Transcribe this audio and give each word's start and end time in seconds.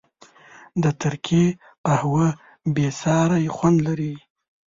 د 0.83 0.85
ترکي 1.01 1.45
قهوه 1.85 2.27
بېساری 2.75 3.45
خوند 3.55 3.77
لري. 3.87 4.13